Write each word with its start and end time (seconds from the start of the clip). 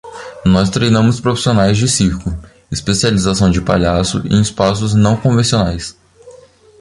Nós 0.43 0.71
treinamos 0.71 1.19
profissionais 1.21 1.77
de 1.77 1.87
circo: 1.87 2.35
especialização 2.71 3.51
de 3.51 3.61
palhaço 3.61 4.25
em 4.27 4.41
espaços 4.41 4.95
não 4.95 5.15
convencionais. 5.15 5.95